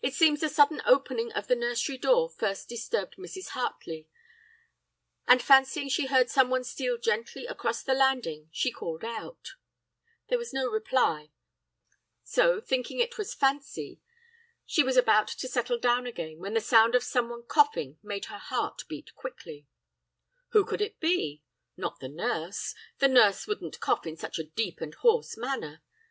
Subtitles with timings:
[0.00, 3.48] "It seems the sudden opening of the nursery door first disturbed Mrs.
[3.48, 4.08] Hartley,
[5.28, 9.50] and fancying she heard someone steal gently across the landing, she called out;
[10.28, 11.32] there was no reply,
[12.24, 14.00] so, thinking it was fancy,
[14.64, 18.24] she was about to settle down again when the sound of some one coughing made
[18.32, 19.66] her heart beat quickly.
[20.52, 21.42] "Who could it be?
[21.76, 22.74] Not the nurse!
[23.00, 25.82] The nurse wouldn't cough in such a deep and hoarse manner!